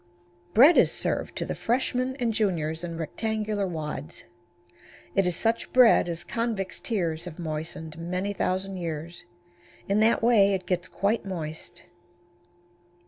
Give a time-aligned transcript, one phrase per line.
[0.55, 4.23] Bread is served to the Freshmen and Juniors in rectangular wads.
[5.13, 9.25] It is such bread as convicts' tears have moistened many thousand years.
[9.87, 11.83] In that way it gets quite moist.